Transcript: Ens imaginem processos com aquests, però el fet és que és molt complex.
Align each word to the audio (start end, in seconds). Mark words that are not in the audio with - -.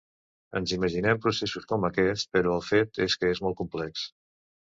Ens 0.59 0.71
imaginem 0.77 1.19
processos 1.25 1.67
com 1.73 1.85
aquests, 1.89 2.25
però 2.37 2.55
el 2.61 2.65
fet 2.71 3.01
és 3.07 3.19
que 3.21 3.31
és 3.37 3.43
molt 3.49 3.61
complex. 3.61 4.09